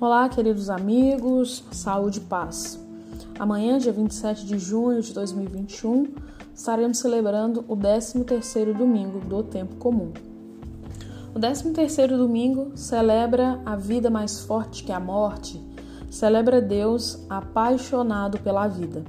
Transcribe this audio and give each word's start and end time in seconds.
Olá, 0.00 0.28
queridos 0.28 0.70
amigos, 0.70 1.64
saúde 1.72 2.18
e 2.18 2.22
paz. 2.22 2.78
Amanhã, 3.36 3.78
dia 3.78 3.92
27 3.92 4.46
de 4.46 4.56
junho 4.56 5.02
de 5.02 5.12
2021, 5.12 6.14
estaremos 6.54 6.98
celebrando 6.98 7.64
o 7.66 7.76
13º 7.76 8.74
domingo 8.74 9.18
do 9.18 9.42
tempo 9.42 9.74
comum. 9.74 10.12
O 11.34 11.40
13º 11.40 12.16
domingo 12.16 12.70
celebra 12.76 13.60
a 13.66 13.74
vida 13.74 14.08
mais 14.08 14.38
forte 14.38 14.84
que 14.84 14.92
a 14.92 15.00
morte, 15.00 15.60
celebra 16.08 16.62
Deus 16.62 17.18
apaixonado 17.28 18.38
pela 18.38 18.68
vida. 18.68 19.02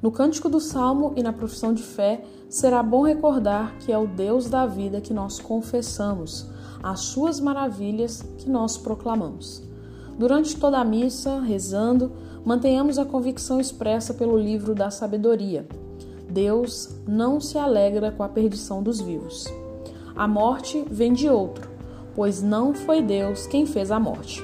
No 0.00 0.12
cântico 0.12 0.48
do 0.48 0.60
Salmo 0.60 1.14
e 1.16 1.22
na 1.24 1.32
profissão 1.32 1.74
de 1.74 1.82
fé, 1.82 2.24
será 2.48 2.80
bom 2.80 3.02
recordar 3.02 3.76
que 3.80 3.90
é 3.90 3.98
o 3.98 4.06
Deus 4.06 4.48
da 4.48 4.66
vida 4.66 5.00
que 5.00 5.12
nós 5.12 5.40
confessamos, 5.40 6.46
as 6.80 7.00
suas 7.00 7.40
maravilhas 7.40 8.22
que 8.38 8.48
nós 8.48 8.78
proclamamos. 8.78 9.71
Durante 10.18 10.56
toda 10.56 10.78
a 10.78 10.84
missa, 10.84 11.40
rezando, 11.40 12.12
mantenhamos 12.44 12.98
a 12.98 13.04
convicção 13.04 13.60
expressa 13.60 14.12
pelo 14.12 14.36
livro 14.36 14.74
da 14.74 14.90
sabedoria. 14.90 15.66
Deus 16.28 16.94
não 17.06 17.40
se 17.40 17.58
alegra 17.58 18.10
com 18.10 18.22
a 18.22 18.28
perdição 18.28 18.82
dos 18.82 19.00
vivos. 19.00 19.46
A 20.14 20.28
morte 20.28 20.84
vem 20.90 21.12
de 21.12 21.28
outro, 21.28 21.68
pois 22.14 22.42
não 22.42 22.74
foi 22.74 23.02
Deus 23.02 23.46
quem 23.46 23.66
fez 23.66 23.90
a 23.90 23.98
morte. 23.98 24.42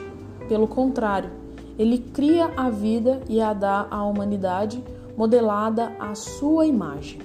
Pelo 0.48 0.66
contrário, 0.66 1.30
ele 1.78 1.98
cria 1.98 2.46
a 2.56 2.70
vida 2.70 3.20
e 3.28 3.40
a 3.40 3.52
dá 3.52 3.86
à 3.90 4.04
humanidade, 4.04 4.82
modelada 5.16 5.92
à 5.98 6.14
sua 6.14 6.66
imagem. 6.66 7.20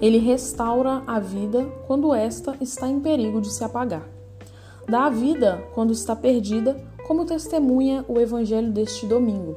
Ele 0.00 0.18
restaura 0.18 1.02
a 1.06 1.18
vida 1.18 1.64
quando 1.86 2.14
esta 2.14 2.56
está 2.60 2.88
em 2.88 3.00
perigo 3.00 3.40
de 3.40 3.52
se 3.52 3.64
apagar. 3.64 4.08
Dá 4.88 5.06
a 5.06 5.10
vida 5.10 5.62
quando 5.74 5.92
está 5.92 6.14
perdida 6.14 6.76
como 7.06 7.24
testemunha 7.24 8.04
o 8.08 8.18
evangelho 8.18 8.72
deste 8.72 9.06
domingo. 9.06 9.56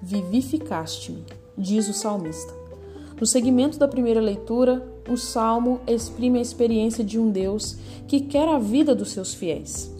Vivificaste-me, 0.00 1.24
diz 1.58 1.88
o 1.88 1.92
salmista. 1.92 2.54
No 3.20 3.26
segmento 3.26 3.78
da 3.78 3.88
primeira 3.88 4.20
leitura, 4.20 4.86
o 5.08 5.16
salmo 5.16 5.80
exprime 5.88 6.38
a 6.38 6.42
experiência 6.42 7.02
de 7.02 7.18
um 7.18 7.30
Deus 7.30 7.76
que 8.06 8.20
quer 8.20 8.48
a 8.48 8.58
vida 8.58 8.94
dos 8.94 9.10
seus 9.10 9.34
fiéis. 9.34 9.92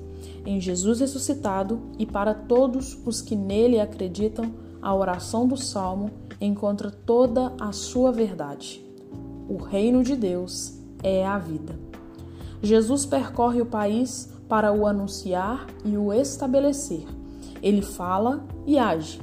Em 0.44 0.61
Jesus 0.61 1.00
ressuscitado 1.00 1.80
e 1.98 2.06
para 2.06 2.33
todos 2.33 2.97
os 3.05 3.20
que 3.20 3.34
nele 3.34 3.80
acreditam, 3.80 4.55
a 4.80 4.94
oração 4.94 5.48
do 5.48 5.56
salmo 5.56 6.12
encontra 6.41 6.92
toda 6.92 7.52
a 7.58 7.72
sua 7.72 8.12
verdade. 8.12 8.80
O 9.48 9.56
reino 9.56 10.05
de 10.05 10.14
Deus 10.14 10.74
é 11.02 11.27
a 11.27 11.39
vida. 11.39 11.77
Jesus 12.62 13.05
percorre 13.05 13.61
o 13.61 13.67
país 13.67 14.36
para 14.48 14.72
o 14.72 14.86
anunciar 14.86 15.66
e 15.84 15.97
o 15.97 16.12
estabelecer. 16.12 17.05
Ele 17.62 17.83
fala 17.83 18.44
e 18.66 18.78
age. 18.78 19.20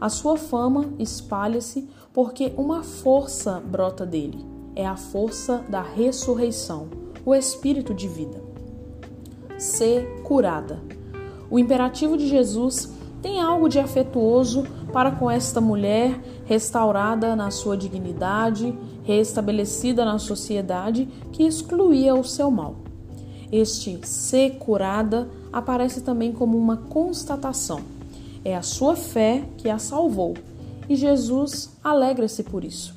A 0.00 0.08
sua 0.08 0.36
fama 0.36 0.86
espalha-se 0.98 1.88
porque 2.12 2.52
uma 2.56 2.82
força 2.82 3.60
brota 3.60 4.06
dele. 4.06 4.44
É 4.74 4.86
a 4.86 4.96
força 4.96 5.64
da 5.68 5.82
ressurreição, 5.82 6.88
o 7.24 7.34
espírito 7.34 7.92
de 7.92 8.06
vida. 8.06 8.42
Ser 9.58 10.22
curada. 10.22 10.80
O 11.50 11.58
imperativo 11.58 12.16
de 12.16 12.28
Jesus 12.28 12.92
tem 13.20 13.40
algo 13.40 13.68
de 13.68 13.80
afetuoso 13.80 14.64
para 14.92 15.10
com 15.10 15.30
esta 15.30 15.60
mulher 15.60 16.20
restaurada 16.44 17.34
na 17.34 17.50
sua 17.50 17.76
dignidade, 17.76 18.76
restabelecida 19.02 20.04
na 20.04 20.18
sociedade 20.18 21.08
que 21.32 21.42
excluía 21.42 22.14
o 22.14 22.22
seu 22.22 22.50
mal. 22.50 22.87
Este 23.50 23.98
ser 24.06 24.58
curada 24.58 25.28
aparece 25.52 26.02
também 26.02 26.32
como 26.32 26.58
uma 26.58 26.76
constatação. 26.76 27.80
É 28.44 28.54
a 28.54 28.62
sua 28.62 28.94
fé 28.94 29.44
que 29.56 29.68
a 29.68 29.78
salvou 29.78 30.34
e 30.88 30.96
Jesus 30.96 31.70
alegra-se 31.82 32.42
por 32.42 32.64
isso. 32.64 32.94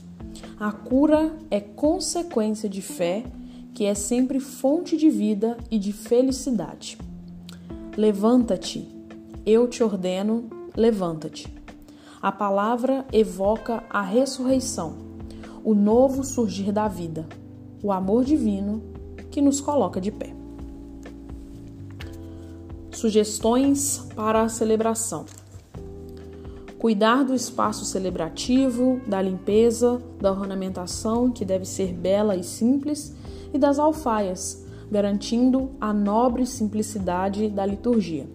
A 0.59 0.71
cura 0.71 1.35
é 1.49 1.59
consequência 1.59 2.69
de 2.69 2.81
fé, 2.81 3.23
que 3.73 3.85
é 3.85 3.93
sempre 3.93 4.39
fonte 4.39 4.95
de 4.95 5.09
vida 5.09 5.57
e 5.69 5.79
de 5.79 5.91
felicidade. 5.91 6.97
Levanta-te, 7.97 8.87
eu 9.45 9.67
te 9.67 9.83
ordeno, 9.83 10.49
levanta-te. 10.75 11.53
A 12.21 12.31
palavra 12.31 13.05
evoca 13.11 13.83
a 13.89 14.01
ressurreição, 14.01 14.95
o 15.63 15.73
novo 15.73 16.23
surgir 16.23 16.71
da 16.71 16.87
vida, 16.87 17.27
o 17.81 17.91
amor 17.91 18.23
divino 18.23 18.83
que 19.31 19.41
nos 19.41 19.59
coloca 19.59 19.99
de 19.99 20.11
pé. 20.11 20.40
Sugestões 23.01 24.07
para 24.15 24.43
a 24.43 24.47
celebração: 24.47 25.25
cuidar 26.77 27.23
do 27.23 27.33
espaço 27.33 27.83
celebrativo, 27.83 29.01
da 29.07 29.19
limpeza, 29.19 29.99
da 30.19 30.31
ornamentação, 30.31 31.31
que 31.31 31.43
deve 31.43 31.65
ser 31.65 31.93
bela 31.93 32.35
e 32.35 32.43
simples, 32.43 33.15
e 33.51 33.57
das 33.57 33.79
alfaias, 33.79 34.63
garantindo 34.91 35.71
a 35.81 35.91
nobre 35.91 36.45
simplicidade 36.45 37.49
da 37.49 37.65
liturgia. 37.65 38.29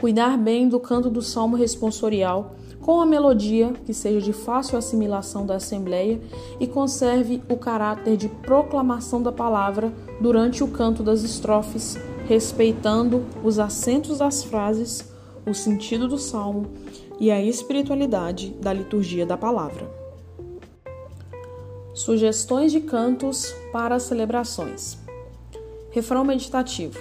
Cuidar 0.00 0.38
bem 0.38 0.66
do 0.66 0.80
canto 0.80 1.10
do 1.10 1.20
salmo 1.20 1.58
responsorial, 1.58 2.54
com 2.80 3.02
a 3.02 3.04
melodia 3.04 3.74
que 3.84 3.92
seja 3.92 4.22
de 4.22 4.32
fácil 4.32 4.78
assimilação 4.78 5.44
da 5.44 5.56
Assembleia 5.56 6.18
e 6.58 6.66
conserve 6.66 7.42
o 7.50 7.56
caráter 7.58 8.16
de 8.16 8.30
proclamação 8.30 9.22
da 9.22 9.30
palavra 9.30 9.92
durante 10.22 10.64
o 10.64 10.68
canto 10.68 11.02
das 11.02 11.22
estrofes 11.22 11.98
respeitando 12.30 13.26
os 13.42 13.58
acentos 13.58 14.18
das 14.18 14.44
frases, 14.44 15.12
o 15.44 15.52
sentido 15.52 16.06
do 16.06 16.16
salmo 16.16 16.70
e 17.18 17.28
a 17.28 17.42
espiritualidade 17.42 18.50
da 18.60 18.72
liturgia 18.72 19.26
da 19.26 19.36
palavra. 19.36 19.90
Sugestões 21.92 22.70
de 22.70 22.82
cantos 22.82 23.52
para 23.72 23.98
celebrações. 23.98 24.96
Refrão 25.90 26.22
meditativo. 26.22 26.96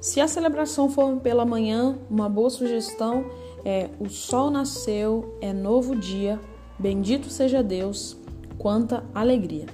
Se 0.00 0.18
a 0.18 0.26
celebração 0.26 0.88
for 0.88 1.16
pela 1.16 1.44
manhã, 1.44 1.98
uma 2.08 2.26
boa 2.26 2.48
sugestão 2.48 3.26
é: 3.66 3.90
O 4.00 4.08
sol 4.08 4.50
nasceu, 4.50 5.36
é 5.42 5.52
novo 5.52 5.94
dia, 5.94 6.40
bendito 6.78 7.28
seja 7.28 7.62
Deus, 7.62 8.16
quanta 8.56 9.04
alegria. 9.14 9.66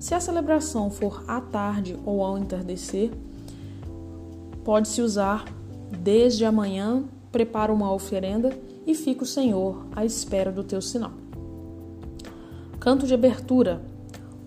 Se 0.00 0.16
a 0.16 0.20
celebração 0.20 0.90
for 0.90 1.22
à 1.28 1.40
tarde 1.40 1.96
ou 2.04 2.24
ao 2.24 2.36
entardecer, 2.36 3.12
Pode-se 4.64 5.02
usar 5.02 5.44
desde 6.00 6.44
amanhã, 6.44 7.04
prepara 7.30 7.72
uma 7.72 7.92
oferenda 7.92 8.56
e 8.86 8.94
fica 8.94 9.22
o 9.22 9.26
Senhor 9.26 9.86
à 9.94 10.04
espera 10.04 10.50
do 10.50 10.64
teu 10.64 10.80
sinal. 10.80 11.12
Canto 12.80 13.06
de 13.06 13.14
abertura. 13.14 13.82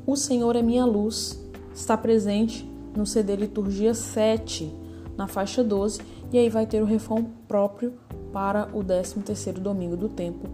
O 0.06 0.16
Senhor 0.16 0.56
é 0.56 0.61
minha 0.61 0.85
luz. 0.85 1.39
Está 1.73 1.95
presente 1.95 2.67
no 2.95 3.06
CD 3.06 3.35
Liturgia 3.35 3.94
7, 3.94 4.73
na 5.16 5.27
faixa 5.27 5.63
12, 5.63 6.01
e 6.31 6.38
aí 6.38 6.50
vai 6.50 6.66
ter 6.66 6.81
o 6.81 6.85
refrão 6.85 7.27
próprio 7.47 7.94
para 8.33 8.67
o 8.73 8.83
13º 8.83 9.53
domingo 9.59 9.95
do 9.95 10.09
tempo 10.09 10.47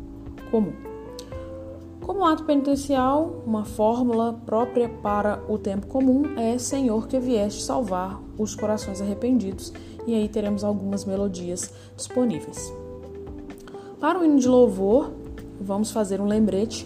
comum. 0.51 0.92
Como 2.03 2.25
ato 2.25 2.43
penitencial, 2.43 3.43
uma 3.47 3.63
fórmula 3.63 4.33
própria 4.45 4.89
para 4.89 5.41
o 5.47 5.57
tempo 5.57 5.87
comum 5.87 6.37
é 6.37 6.57
Senhor 6.57 7.07
que 7.07 7.17
vieste 7.17 7.63
salvar 7.63 8.21
os 8.37 8.53
corações 8.55 9.01
arrependidos, 9.01 9.71
e 10.05 10.13
aí 10.13 10.27
teremos 10.27 10.65
algumas 10.65 11.05
melodias 11.05 11.73
disponíveis. 11.95 12.73
Para 14.01 14.19
o 14.19 14.25
hino 14.25 14.37
de 14.37 14.49
louvor, 14.49 15.13
vamos 15.61 15.91
fazer 15.91 16.19
um 16.19 16.27
lembrete 16.27 16.85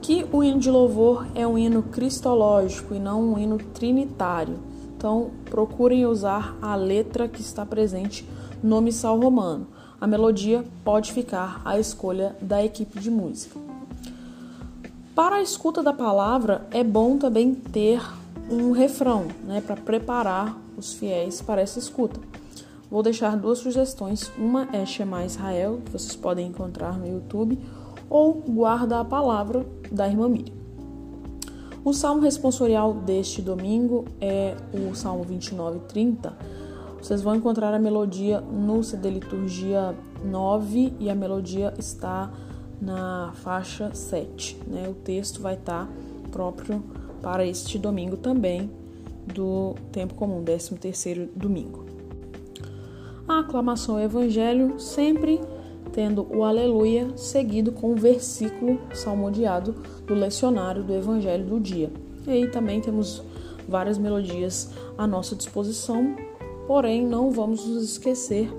que 0.00 0.24
o 0.32 0.44
hino 0.44 0.60
de 0.60 0.70
louvor 0.70 1.26
é 1.34 1.44
um 1.44 1.58
hino 1.58 1.82
cristológico 1.82 2.94
e 2.94 3.00
não 3.00 3.32
um 3.32 3.38
hino 3.38 3.58
trinitário. 3.58 4.60
Então, 4.96 5.32
procurem 5.44 6.06
usar 6.06 6.56
a 6.62 6.76
letra 6.76 7.26
que 7.26 7.40
está 7.40 7.66
presente 7.66 8.24
no 8.62 8.80
missal 8.80 9.18
romano. 9.18 9.66
A 10.00 10.06
melodia 10.06 10.64
pode 10.84 11.12
ficar 11.12 11.60
à 11.64 11.80
escolha 11.80 12.36
da 12.40 12.64
equipe 12.64 13.00
de 13.00 13.10
música. 13.10 13.71
Para 15.14 15.36
a 15.36 15.42
escuta 15.42 15.82
da 15.82 15.92
palavra, 15.92 16.66
é 16.70 16.82
bom 16.82 17.18
também 17.18 17.54
ter 17.54 18.00
um 18.50 18.72
refrão, 18.72 19.26
né, 19.44 19.60
para 19.60 19.76
preparar 19.76 20.56
os 20.74 20.94
fiéis 20.94 21.42
para 21.42 21.60
essa 21.60 21.78
escuta. 21.78 22.18
Vou 22.90 23.02
deixar 23.02 23.36
duas 23.36 23.58
sugestões. 23.58 24.32
Uma 24.38 24.68
é 24.72 24.86
Shema 24.86 25.22
Israel, 25.26 25.80
que 25.84 25.92
vocês 25.92 26.16
podem 26.16 26.46
encontrar 26.46 26.98
no 26.98 27.06
YouTube, 27.06 27.58
ou 28.08 28.32
Guarda 28.34 29.00
a 29.00 29.04
Palavra, 29.04 29.66
da 29.90 30.08
irmã 30.08 30.28
Miriam. 30.30 30.54
O 31.84 31.92
salmo 31.92 32.22
responsorial 32.22 32.94
deste 32.94 33.42
domingo 33.42 34.06
é 34.18 34.56
o 34.72 34.94
Salmo 34.94 35.24
29 35.24 35.76
e 35.76 35.80
30. 35.80 36.32
Vocês 37.02 37.20
vão 37.20 37.34
encontrar 37.34 37.74
a 37.74 37.78
melodia 37.78 38.40
no 38.40 38.82
CD 38.82 39.10
Liturgia 39.10 39.94
9 40.24 40.94
e 40.98 41.10
a 41.10 41.14
melodia 41.14 41.74
está 41.76 42.30
na 42.82 43.32
faixa 43.36 43.94
7. 43.94 44.58
Né? 44.66 44.88
O 44.88 44.94
texto 44.94 45.40
vai 45.40 45.54
estar 45.54 45.86
tá 45.86 45.92
próprio 46.32 46.82
para 47.22 47.46
este 47.46 47.78
domingo 47.78 48.16
também, 48.16 48.68
do 49.32 49.76
tempo 49.92 50.14
comum, 50.14 50.42
13 50.42 50.74
terceiro 50.74 51.28
domingo. 51.36 51.86
A 53.28 53.38
aclamação 53.38 53.94
ao 53.94 54.00
evangelho 54.02 54.80
sempre 54.80 55.40
tendo 55.92 56.26
o 56.34 56.42
aleluia 56.42 57.16
seguido 57.16 57.70
com 57.70 57.92
o 57.92 57.96
versículo 57.96 58.80
salmodiado 58.92 59.76
do 60.06 60.14
lecionário 60.14 60.82
do 60.82 60.92
evangelho 60.92 61.44
do 61.44 61.60
dia. 61.60 61.92
E 62.26 62.30
aí 62.30 62.50
também 62.50 62.80
temos 62.80 63.22
várias 63.68 63.98
melodias 63.98 64.70
à 64.98 65.06
nossa 65.06 65.36
disposição, 65.36 66.16
porém 66.66 67.06
não 67.06 67.30
vamos 67.30 67.64
nos 67.64 67.84
esquecer 67.84 68.50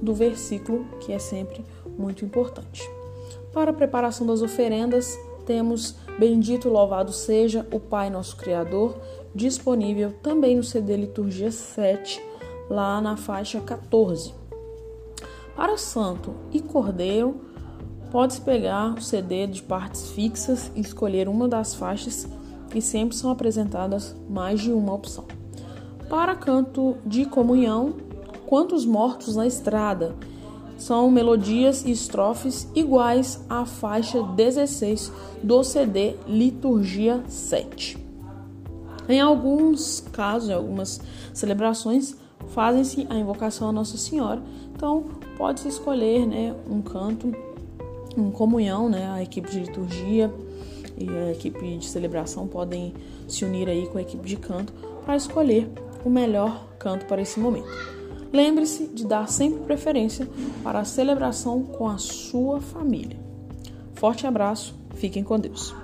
do 0.00 0.14
versículo, 0.14 0.84
que 1.00 1.12
é 1.12 1.18
sempre 1.18 1.64
muito 1.98 2.24
importante. 2.24 2.88
Para 3.52 3.70
a 3.70 3.74
preparação 3.74 4.26
das 4.26 4.42
oferendas, 4.42 5.18
temos 5.44 5.94
Bendito 6.18 6.68
louvado 6.68 7.12
seja 7.12 7.66
o 7.72 7.80
Pai 7.80 8.10
nosso 8.10 8.36
Criador, 8.36 8.96
disponível 9.34 10.12
também 10.22 10.56
no 10.56 10.62
CD 10.62 10.96
Liturgia 10.96 11.50
7, 11.50 12.22
lá 12.68 13.00
na 13.00 13.16
faixa 13.16 13.60
14. 13.60 14.34
Para 15.56 15.76
Santo 15.76 16.34
e 16.52 16.60
Cordeiro, 16.60 17.40
pode 18.10 18.40
pegar 18.42 18.94
o 18.94 19.00
CD 19.00 19.46
de 19.46 19.62
partes 19.62 20.10
fixas 20.10 20.70
e 20.74 20.80
escolher 20.80 21.28
uma 21.28 21.48
das 21.48 21.74
faixas 21.74 22.28
e 22.74 22.80
sempre 22.80 23.16
são 23.16 23.30
apresentadas 23.30 24.14
mais 24.28 24.60
de 24.60 24.72
uma 24.72 24.94
opção. 24.94 25.24
Para 26.08 26.34
canto 26.34 26.96
de 27.06 27.24
comunhão, 27.24 27.94
quantos 28.46 28.84
mortos 28.84 29.34
na 29.34 29.46
estrada? 29.46 30.14
São 30.82 31.08
melodias 31.08 31.84
e 31.84 31.92
estrofes 31.92 32.66
iguais 32.74 33.40
à 33.48 33.64
faixa 33.64 34.20
16 34.20 35.12
do 35.40 35.62
CD 35.62 36.16
Liturgia 36.26 37.22
7. 37.28 37.96
Em 39.08 39.20
alguns 39.20 40.00
casos, 40.10 40.48
em 40.48 40.54
algumas 40.54 41.00
celebrações, 41.32 42.16
fazem-se 42.48 43.06
a 43.08 43.14
invocação 43.14 43.68
a 43.68 43.72
Nossa 43.72 43.96
Senhora. 43.96 44.42
Então, 44.74 45.04
pode-se 45.36 45.68
escolher 45.68 46.26
né, 46.26 46.52
um 46.68 46.82
canto, 46.82 47.32
em 48.16 48.32
comunhão, 48.32 48.88
né, 48.88 49.08
a 49.08 49.22
equipe 49.22 49.48
de 49.52 49.60
liturgia 49.60 50.34
e 50.98 51.08
a 51.08 51.30
equipe 51.30 51.76
de 51.78 51.86
celebração 51.86 52.48
podem 52.48 52.92
se 53.28 53.44
unir 53.44 53.68
aí 53.68 53.86
com 53.86 53.98
a 53.98 54.02
equipe 54.02 54.26
de 54.26 54.34
canto 54.34 54.72
para 55.04 55.14
escolher 55.14 55.70
o 56.04 56.10
melhor 56.10 56.66
canto 56.80 57.06
para 57.06 57.22
esse 57.22 57.38
momento. 57.38 58.01
Lembre-se 58.32 58.86
de 58.86 59.06
dar 59.06 59.28
sempre 59.28 59.60
preferência 59.64 60.26
para 60.62 60.80
a 60.80 60.84
celebração 60.84 61.62
com 61.62 61.88
a 61.88 61.98
sua 61.98 62.60
família. 62.60 63.18
Forte 63.94 64.26
abraço, 64.26 64.74
fiquem 64.94 65.22
com 65.22 65.38
Deus. 65.38 65.74